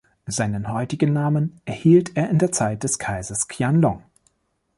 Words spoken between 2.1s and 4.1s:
er in der Zeit des Kaisers Qianlong.